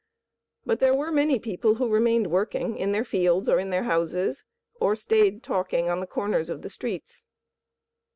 [0.65, 4.43] But there were many people who remained working in their fields or in their houses,
[4.79, 7.27] or stayed talking on the corners of the streets.